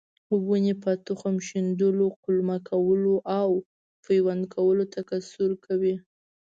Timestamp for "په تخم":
0.83-1.35